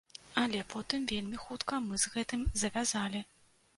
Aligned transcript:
Але 0.43 0.61
потым, 0.73 1.03
вельмі 1.11 1.37
хутка, 1.43 1.81
мы 1.91 2.01
з 2.05 2.17
гэтым 2.17 2.49
завязалі. 2.63 3.27